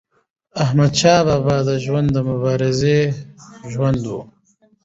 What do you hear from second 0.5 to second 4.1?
احمدشاه بابا د ژوند د مبارزې ژوند